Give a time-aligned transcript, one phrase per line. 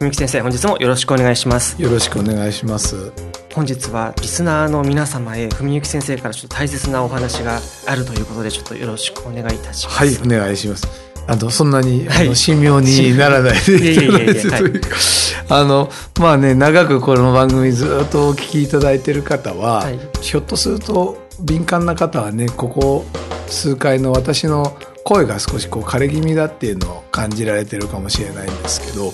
[0.00, 1.80] 文幸先生本日もよろしくお願いします。
[1.80, 3.12] よろしくお願いします。
[3.52, 9.98] 本日はリスナーの皆様へ文幸先生からちょっと大切なお話があるということでちょっとよろしくお願いいたします。
[9.98, 10.88] はいお願いします。
[11.26, 14.88] あのそんなに、はい、あの神妙にならないでいただいてというか
[15.54, 23.04] あのまあね長くこの番組ずっとお聞きいただいてる方は、はい、ひょっとすると敏感な方はねここ
[23.48, 29.12] 数回の私の声が少しこう枯れ気味だっていうのを感じられてるかもしれないんですけど、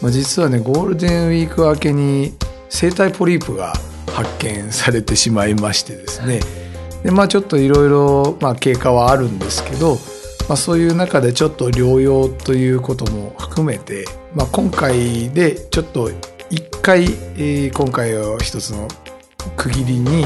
[0.00, 2.34] まあ、実はねゴールデンウィーク明けに
[2.68, 3.72] 生体ポリープが
[4.12, 6.40] 発見されてしまいましてですね
[7.02, 9.94] でまあちょっといろいろ経過はあるんですけど、
[10.48, 14.04] まあ、そういう中でちょっと療養ということも含めて、
[14.34, 16.10] まあ、今回でちょっと
[16.50, 18.88] 一回、えー、今回を一つの
[19.56, 20.24] 区切りに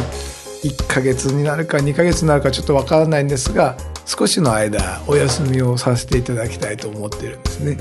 [0.62, 7.77] 1ヶ月になるか2ヶ月になるかちょっとわからないんですが少しの間お休みをさせていただきたいと思ってるんですね。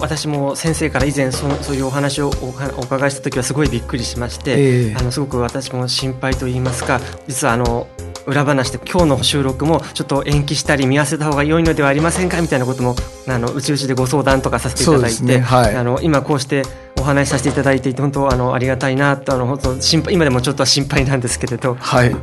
[0.00, 2.48] 私も先生から以前そそういうお話をお
[2.82, 7.86] 伺いした時はすごいびっくりしまして、えー、あのすごく私も心配と言いますか実はあの
[8.26, 12.94] 裏話で今日の収録もちょっと延期したり見合わせた方が良いのではありませんかみたいなことも
[13.26, 15.40] あのうちうちでご相談とかさせていただいて、ね。
[15.40, 16.62] はい、あの今こうして
[16.98, 21.74] お話しさせていただいていて本当あのありがたいなとあの本当心配今でもちょっと心配なんですけれど。
[21.74, 22.14] はい。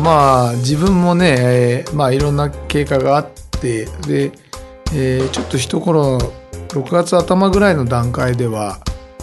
[0.00, 3.28] まあ自分もね、えー、まあいろんな経過があっ
[3.60, 4.32] てで、
[4.92, 6.18] えー、ちょっと一頃
[6.74, 8.80] 6月頭ぐらいの段階では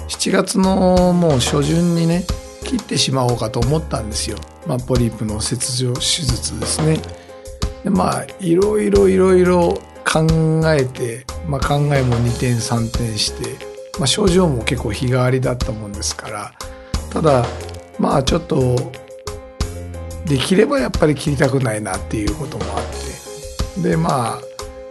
[0.08, 2.24] 7月のもう初旬にね
[2.64, 6.98] 切ってしまおうかと思ったんですよ、まあ、ポリープの切除手術ですね。
[7.84, 10.26] でまあいろいろいろいろ考
[10.72, 13.66] えて、まあ、考えも2点3点して、
[14.00, 16.54] まあ、症状も結構日替わりだったもんですから
[17.10, 17.46] ただ
[18.00, 18.76] まあちょっと
[20.26, 22.84] できればやっぱり切りたくないなっていうこともあっ
[23.76, 24.42] てでまあ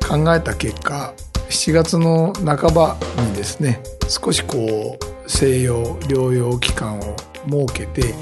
[0.06, 1.15] 考えた結果
[1.50, 2.97] 7月の半ば
[3.28, 7.16] にですね少しこう静養療養期間を
[7.49, 8.15] 設けて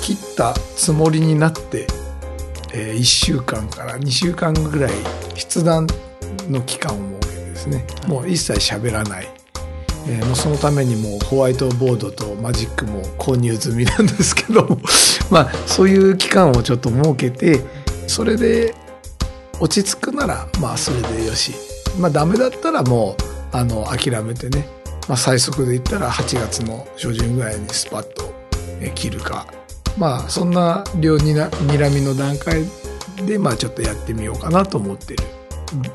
[0.00, 1.86] 切ったつもりになって、
[2.72, 4.92] えー、1週間から2週間ぐらい
[5.36, 5.86] 筆談
[6.48, 9.28] の期間を設けてですねもう一切喋らない、
[10.08, 14.66] えー、もうそのためにもうホワイトボードとマジックも購入済みなんですけど
[15.30, 17.60] まあそういう期間をちょっと設けて
[18.06, 18.74] それで
[19.60, 21.71] 落ち着くならまあそれでよし。
[21.98, 23.16] まあダメだったらも
[23.52, 24.66] うあの諦めてね、
[25.08, 28.32] まあ、最速で言ったら8月の初旬ぐらいにスパッと
[28.94, 29.46] 切るか。
[29.98, 31.50] まあそんな量にら
[31.90, 32.64] みの段階
[33.26, 35.24] でまあちょっとやってみようかなと思ってる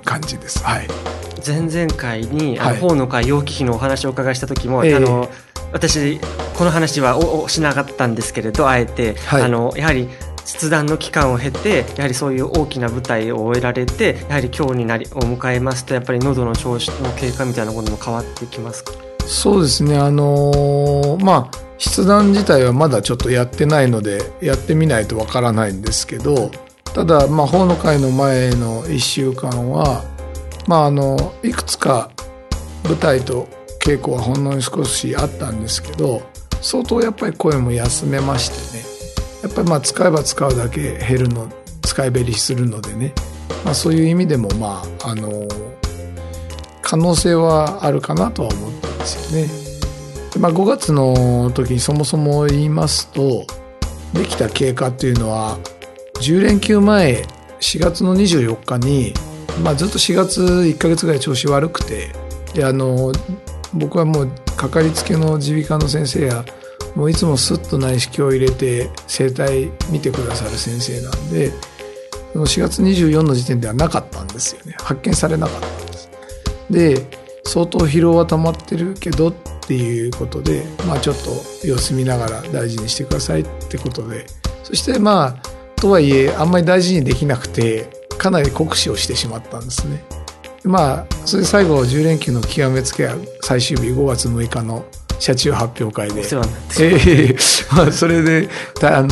[0.05, 0.63] 感じです。
[0.63, 0.87] はい、
[1.45, 5.29] 前々回にあの、法の会容器費のお話をお伺いした時も、えー、あの
[5.71, 6.19] 私
[6.55, 10.07] この話はおしなかったんですけれどあえて、はい、あのやはり
[10.47, 18.93] 出談の期間を経てやはりそういう大きな舞台を終えられてやはり今日になりを迎えますとやっぱり喉の調子の経過みたいなものも変わってきますか？
[19.27, 19.97] そうですね。
[19.97, 26.49] あのー、まあ筆談自体はまだちょっとやってないのでやってみないとわからないんですけど
[26.93, 30.05] ただまあ法の会の前の1週間は
[30.65, 32.09] まああのいくつか
[32.85, 33.49] 舞台と
[33.83, 36.21] 稽古はほんの少しあったんですけど
[36.61, 38.86] 相当やっぱり声も休めましてね。
[39.47, 41.49] やっぱりまあ使えば使うだけ減るの
[41.81, 43.13] 使い減りするのでね、
[43.63, 45.47] まあ、そういう意味でもまああの
[46.81, 49.49] 可能性はあるかなとは思ってるんですよね。
[50.39, 53.47] まあ、5月の時にそもそも言いますと
[54.13, 55.57] できた経過っていうのは
[56.15, 57.23] 10連休前
[57.59, 59.13] 4月の24日に、
[59.63, 62.11] まあ、ずっと4月1か月ぐらい調子悪くて
[62.53, 63.13] であの
[63.73, 66.45] 僕はもうかかりつけの耳鼻科の先生や
[66.97, 71.51] もういつもスッと内視鏡を入れて生体見てくださる先生なんで
[72.33, 76.09] その4月24の時点ではなかったんですよね発見されなかったんです。
[76.71, 77.07] で
[77.43, 79.33] 相当疲労は溜まってるけどっ
[79.67, 84.25] ていうことで、まあ、ちょっと様子見ながら大事にしてくださいってことで
[84.63, 90.03] そしてまあとはいえあんまり大事にできなくてかなり酷使をしてしまったんですね。
[90.63, 94.83] まあそれで最後10連休の極めつけは最終日5月6日の
[95.19, 98.49] 車中発表会で、えー、まあ、それで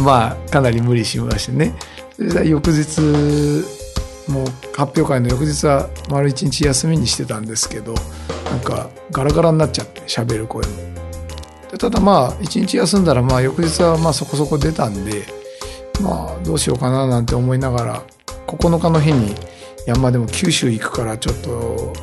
[0.04, 1.76] まあかなり無理しましてね。
[2.46, 3.02] 翌日
[4.32, 7.94] もう発表会の翌日は丸一日休みにしてたんですけど
[8.46, 10.72] なんかガラガラになっちゃって喋る声も。
[11.72, 15.24] でただまあ一日休んだらまあ翌日はまあそこそこ出たんで
[16.02, 18.04] まあどうしようかななんて思いながら
[18.48, 19.36] 9日の日にい
[19.86, 21.94] やまあでも九州行くからちょっと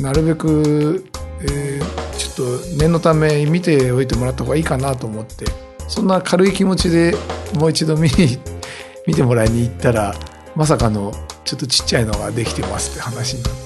[0.00, 1.04] なるべく、
[1.42, 1.97] えー、
[2.38, 2.44] と
[2.76, 5.44] 念のため見ておいてもらった方がいいかなと思って
[5.88, 7.14] そんな軽い気持ちで
[7.54, 8.38] もう一度見に
[9.06, 10.14] 見てもらいに行ったら
[10.54, 11.12] まさかの
[11.44, 13.58] ちょっとちっちゃいのができてますって話になって。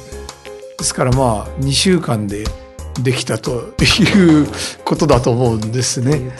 [0.78, 2.44] ですからまあ2週間で
[3.02, 4.48] できたという
[4.84, 6.32] ことだと思うんですね。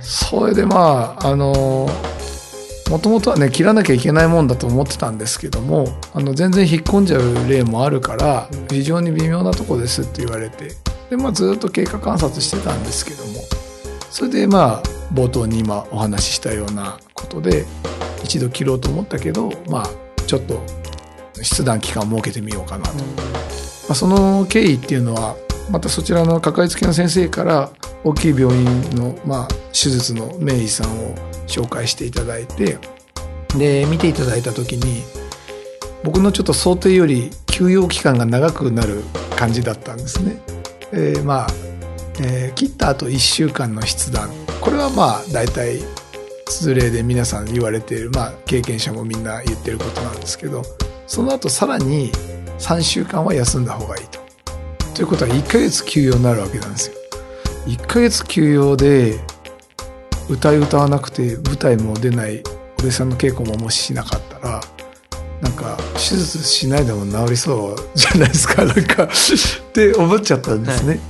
[0.00, 1.90] それでまああの
[2.90, 10.72] もともとはね切らなきゃいけないもんだと思ってたんですけどもあの全然引っ込んじゃう例もあるから非常に微妙なとこですって言われて
[11.10, 13.44] で、まあ、ずっと経過観察してたんですけども。
[14.14, 17.66] それでまあ冒頭に今お話ししたようなことで
[18.22, 19.88] 一度切ろうと思ったけどまあ
[20.28, 20.62] ちょっと
[21.42, 23.02] 出談期間を設けてみようかなと、ま
[23.90, 25.34] あ、その経緯っていうのは
[25.68, 27.72] またそちらのかかりつけの先生から
[28.04, 31.16] 大きい病院の、まあ、手術の名医さんを
[31.48, 32.78] 紹介していただいて
[33.58, 35.02] で見ていただいた時に
[36.04, 39.02] 僕のちょっと想定より休養期間が長くなる
[39.34, 40.53] 感じだったんですね。
[40.96, 41.46] えー、まあ、
[42.20, 44.30] えー、切った後1週間の筆談
[44.60, 45.80] これはまあ大体
[46.46, 50.62] 通例で皆さん言われている、まあ、経験者もみんな言ってることなんですけど
[51.06, 52.12] その後さらに
[52.58, 54.20] 3週間は休んだ方がいいと。
[54.94, 56.94] ということは1ヶ月休養になるわけなんですよ。
[57.66, 59.18] 1ヶ月休養で
[60.28, 62.42] 歌い歌わなくて舞台も出ない
[62.78, 64.60] お弟子さんの稽古ももししなかったら
[65.44, 68.64] なんか手術しないでも治りそうじゃないですか？
[68.66, 69.08] なんかっ
[69.72, 70.88] て思っちゃったんですね。
[70.88, 71.00] はい、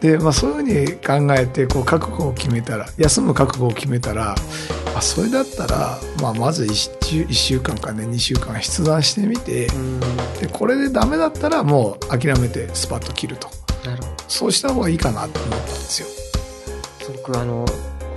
[0.00, 0.62] でまあそういうふう
[1.22, 4.34] に考えてこう覚悟を決めたら休む覚悟を決めたら
[4.96, 9.68] あそれだったら、まあ、まず 1, 1週間かね2週間筆談してみて
[10.40, 13.48] でこれでダメだったらもう諦めてスパッと切ると。
[14.28, 16.06] そうした方がいいかなと思ったんですよ。
[17.02, 17.64] すごくあの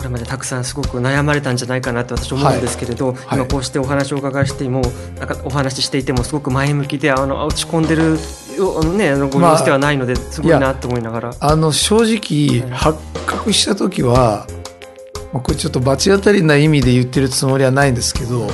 [0.03, 4.81] これまでたくさんすごく悩まれたんじゃないかなって私思うんですけれど、はい、今こうしてお話をお伺いしても
[5.17, 8.17] なんかお話ししていてもすごく前向きであの落ち込んでる
[8.97, 11.35] ね、あのご様子ではないので、すごいなと思いながら。
[11.39, 14.45] あの正直、発覚した時は、
[15.31, 18.47] まあ、これちょっと罰当たりな意味で言ってるつもりはないんですけど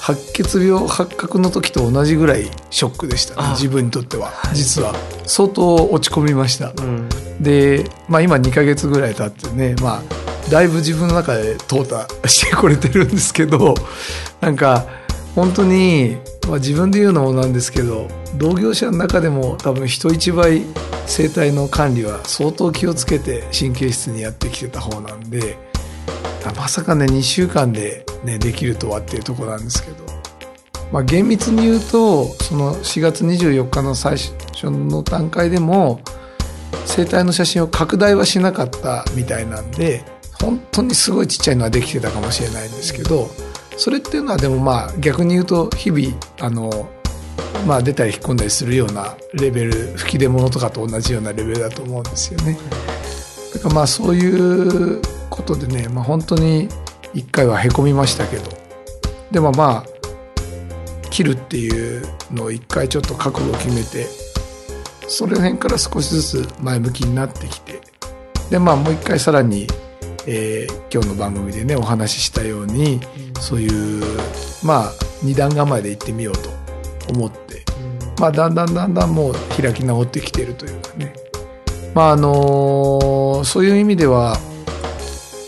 [0.00, 4.94] 白血病発覚の時と同じぐらいショックでしたね自分にとっては、はい、実は。
[5.26, 7.08] 相当落ち込みました、うん、
[7.40, 10.02] で、まあ、今2か月ぐらい経ってね、まあ、
[10.50, 13.74] だいぶ自分の中で淘汰してこれてるんですけど
[14.40, 14.86] なんか
[15.34, 16.16] 本当に、
[16.48, 20.62] まあ、自分で言うのもなんですけど同業者の中でも多分人一倍
[21.06, 25.56] 生態の管理は相当気をつけて神経質にやってきてた方なんで
[26.56, 29.96] まさかね2週間で、ね、できるとはっていうとこなんですけど、
[30.92, 36.00] まあ、厳密に言うとその4月24日の最初の段階でも
[36.86, 40.04] 生体の写真を拡大はしなかったみたいなんで
[40.40, 43.28] 本当にすごいちっちゃいのはできてたかもしれないんですけど
[43.76, 46.90] それっていうのはでもまあ逆に言うと日々あの
[47.66, 52.58] まあ出たり引っ込んだりするようなレベル吹き出物とかと同じようなレベルだと思うんですよね。
[53.54, 56.68] だからまあそういうことでね、まあ、本当に
[57.14, 58.44] 一回はへこみましたけど
[59.30, 60.00] でもまあ
[61.10, 64.06] 切るっていうのを一回ちょっと覚悟を決めて
[65.10, 67.80] それ辺から少しずつ前向きになってきて
[68.48, 69.66] でまあもう一回さらに
[70.26, 73.00] えー、今日の番組でねお話ししたように、
[73.40, 74.04] そういう
[74.62, 76.50] まあ二段構えで行ってみようと
[77.12, 77.64] 思って、
[78.20, 81.14] まあだんだんだんだんもう開き直ってきてるというかね。
[81.94, 84.36] まああのー、そういう意味では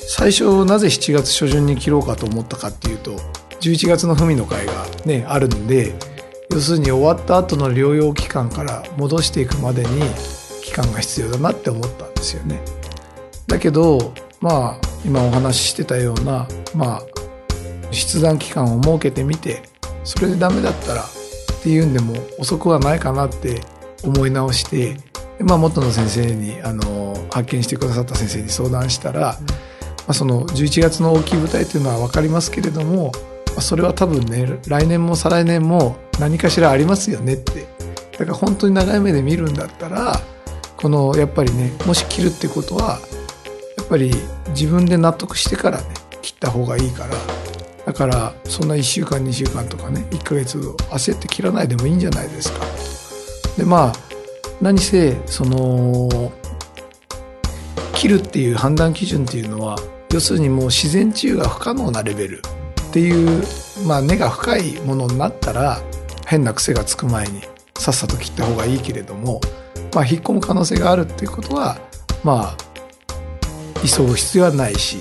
[0.09, 3.13] 最初なぜ7月初旬に切ろうかと思ったかっていうと
[3.61, 4.73] 11月の文の会が
[5.07, 5.95] ねあるんで
[6.53, 10.03] 要するに終わった後の療養期間から戻していくまでに
[10.63, 12.61] 期間が必要だなって思ったんですよね。
[13.47, 17.03] だけどまあ今お話ししてたようなまあ
[17.91, 19.63] 筆談期間を設けてみて
[20.05, 23.61] それでダメだったらっていうんでも遅くはないかなって
[24.05, 24.97] 思い直して
[25.45, 29.37] まあ、元の先生にあの発見してくださった先生に相談したら、ま
[30.09, 33.13] あ、その11月の大きい舞台というのは分かりますけれども、
[33.49, 37.67] まあ、それは多分ね来年も再来年も何かしらありますよねって
[38.13, 40.21] だから本当に長い目で見るんだったら
[40.77, 43.01] このやっぱりねもし切るってことは
[43.79, 44.13] やっぱり
[44.49, 45.85] 自分で納得してからね
[46.21, 47.15] 切った方がいいから
[47.87, 52.65] だからそんな1週間2週間とかね1ヶ月焦って切らないでもいいんじゃないですか。
[53.57, 53.93] でまあ
[54.61, 56.33] 何せその
[57.95, 59.77] 切るっていう判断基準っていうのは
[60.13, 62.43] 要するにもう自然治癒が不可能なレベル
[62.89, 63.45] っていう
[63.87, 65.81] まあ根が深いものになったら
[66.27, 67.43] 変な癖がつく前に
[67.77, 69.41] さっさと切った方がいいけれども、
[69.95, 71.79] まあ、引っ込む可能性があるっていうことは
[72.23, 72.57] まあ
[73.87, 74.99] 急ぐ必要はないし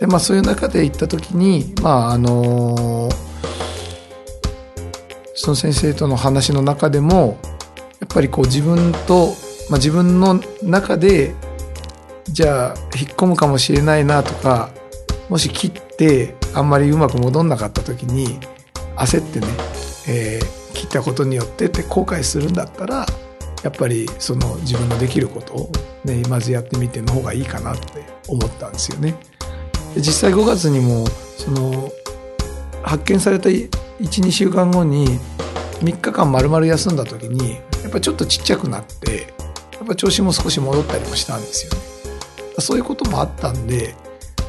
[0.00, 3.08] で、まあ、そういう中で行った時にまああの
[5.34, 7.38] その先生との話の中でも
[8.00, 9.28] やっぱりこう自分と、
[9.70, 11.34] まあ、自分の中で
[12.24, 14.70] じゃあ引っ込むかもしれないなとか
[15.28, 18.38] もし切ってあんまりうまく戻んなかった時に
[18.96, 19.46] 焦ってね、
[20.08, 23.06] えー、切ったことによってって後悔するんだったら
[23.62, 25.72] やっぱりその自分のできることを、
[26.04, 29.14] ね、まずやってみての方がいいかなって思ったんですよね。
[29.94, 31.90] で実際5月にもその
[32.82, 35.18] 発見された12週間後に
[35.80, 39.32] 3日間丸々休んだ時にやっぱちょっとちっちゃくなって
[39.72, 41.78] やっぱ調子も少し戻ったりもしたんですよね。
[42.60, 43.94] そういうこともあったんで、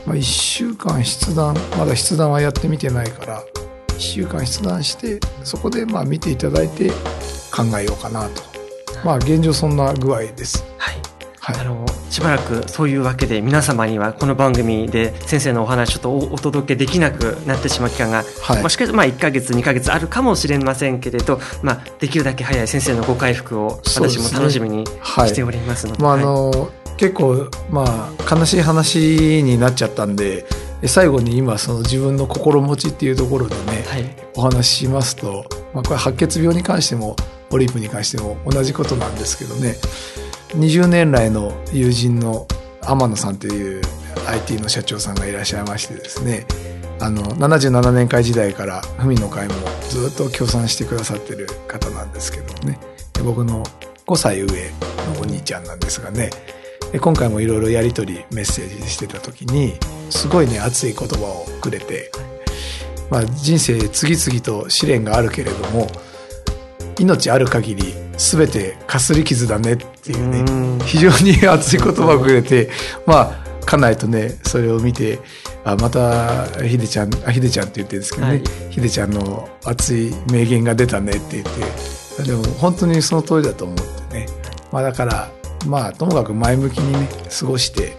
[0.05, 3.43] まあ、1週間筆談まだ筆談はやってみてないから
[3.99, 6.89] 1週間筆談してそこでまあ見ていただいて
[7.51, 8.41] 考えようかなと。
[9.03, 10.65] まあ現状そんな具合です。
[10.77, 10.95] はい。
[11.41, 25.97] はい、あのしばらくそういうわけで皆様にはこの番組で先生のお話ちょっとお届けできなくなってしまう期間が、はい、もしかしたらまあ1か月2か月あるかもしれませんけれど、まあ、できるだけ早い先生のご回復を私も楽しみにしておりますので。
[25.97, 30.45] でねはい、まああの結構まあ悲しい話になっちゃったんで
[30.87, 37.15] 最後に今その自分の心持ちっていうところでね、はい、お話ししますと、まあ、これ白血病に関しても
[37.49, 39.75] ポリープに関しても同じことなんですけどね。
[40.49, 42.47] 20年来の友人の
[42.81, 43.81] 天野さんという
[44.27, 46.45] IT の社長さんがいらっしゃいましてですね。
[47.01, 49.53] あの77年会時代から文の会も
[49.89, 52.79] ずっと協賛してくださってる方なんですけどね。
[53.23, 53.63] 僕の
[54.09, 56.29] 5歳上のお兄ちゃんなんですがね
[56.97, 59.73] 今回もいろいろやり取りメッセージしてた時に
[60.09, 62.11] すごいね熱い言葉をくれて、
[63.11, 65.87] まあ、人生次々と試練があるけれども
[66.99, 72.69] 命ある限り全てかすり傷だねっていうね非常に熱い言葉をくれて
[73.05, 75.19] まあ家内とねそれを見て
[75.63, 81.45] あまたひでちゃんあひでちゃんって言ってるんですけどね、はい、ひでちゃんの熱い名言が出たねって言っ
[82.17, 83.77] てでも本当にその通りだと思っ
[84.09, 84.25] てね、
[84.71, 85.31] まあ、だから
[85.67, 87.97] まあともかく前向きにね過ごして、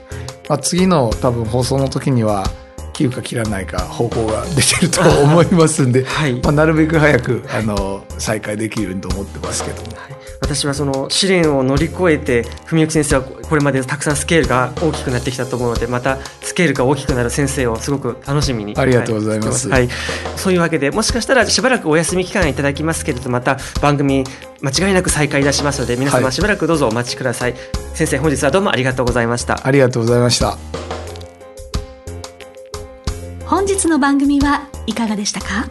[0.49, 2.45] まあ、次の多分放送の時には
[2.93, 9.97] 切るか切らないか方向が出てると思いますんで、はい、まあ、なるべく早くあの再開できるようにと思ってますけども。
[9.97, 10.10] はい
[10.53, 19.89] 私はその試練を乗り越えて文幸先生はこれまでたくさんスケールが大きくなってきたと思うのでまたスケールが大きくなる先生をすごく楽しみにありがとうございます、はい、
[20.37, 24.25] そういうわけでもしかしたらしばらくお休み期間いただきますけれどまた番組
[24.61, 27.61] 間違いなく再開いたしますので皆様しばらくどうぞお待ちください、はい、
[27.95, 29.65] 先生本日はどうもありがとうございました。
[29.65, 30.59] ありがとうございました。
[33.47, 35.69] 本日の番組はいかがでしたか？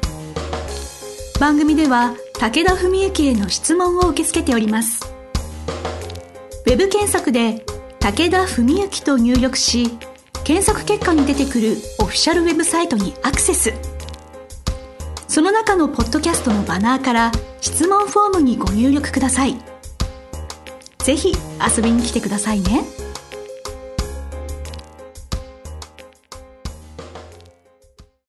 [1.38, 5.02] 番組では武田文幸への質問を受け付けております。
[6.66, 7.66] ウェブ検索で
[8.00, 9.90] 武田文幸と入力し、
[10.46, 13.74] 検索結果に出てくるオフィシャルウェブサイトにアクセス。
[15.28, 19.58] その中のポッドキャストのバナーから質問フォームにご入力ください。
[21.00, 22.86] ぜひ遊びに来てくださいね。